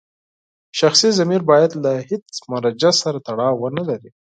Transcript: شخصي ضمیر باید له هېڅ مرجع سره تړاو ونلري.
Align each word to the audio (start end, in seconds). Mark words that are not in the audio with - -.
شخصي 0.79 1.09
ضمیر 1.19 1.41
باید 1.51 1.71
له 1.83 1.91
هېڅ 2.09 2.27
مرجع 2.51 2.91
سره 3.01 3.17
تړاو 3.27 3.55
ونلري. 3.61 4.11